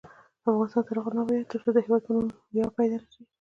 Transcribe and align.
افغانستان 0.49 0.83
تر 0.87 0.95
هغو 0.97 1.11
نه 1.15 1.21
ابادیږي، 1.23 1.49
ترڅو 1.51 1.69
د 1.73 1.77
هیواد 1.85 2.01
په 2.05 2.11
نوم 2.13 2.25
مو 2.29 2.35
ویاړ 2.55 2.69
پیدا 2.77 2.97
نشي. 3.01 3.21